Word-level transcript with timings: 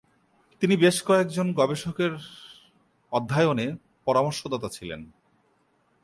তিনি 0.61 0.75
বেশ 0.77 0.97
কয়েক 1.03 1.27
জন 1.27 1.47
গবেষকের 1.53 2.13
অধ্যয়নে 3.11 3.67
পরামর্শদাতা 4.05 4.69
ছিলেন। 4.69 5.01